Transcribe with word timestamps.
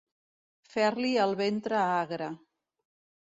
Fer-li 0.75 1.11
el 1.27 1.37
ventre 1.43 1.77
agre. 1.81 2.31